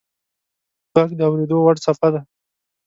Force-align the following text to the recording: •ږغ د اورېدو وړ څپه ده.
•ږغ 0.93 1.09
د 1.17 1.21
اورېدو 1.29 1.57
وړ 1.63 1.75
څپه 1.83 2.09
ده. 2.13 2.21